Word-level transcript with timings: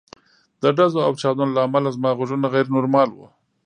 د 0.61 0.63
ډزو 0.77 0.99
او 1.07 1.11
چاودنو 1.21 1.55
له 1.55 1.61
امله 1.67 1.89
زما 1.97 2.09
غوږونه 2.17 2.47
غیر 2.53 2.67
نورمال 2.75 3.09
وو 3.13 3.27